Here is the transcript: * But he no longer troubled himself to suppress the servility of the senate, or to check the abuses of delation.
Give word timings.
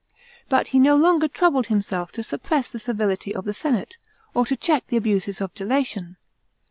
* 0.27 0.49
But 0.49 0.69
he 0.69 0.79
no 0.79 0.95
longer 0.95 1.27
troubled 1.27 1.67
himself 1.67 2.11
to 2.13 2.23
suppress 2.23 2.67
the 2.67 2.79
servility 2.79 3.35
of 3.35 3.45
the 3.45 3.53
senate, 3.53 3.97
or 4.33 4.47
to 4.47 4.55
check 4.55 4.87
the 4.87 4.97
abuses 4.97 5.39
of 5.41 5.53
delation. 5.53 6.17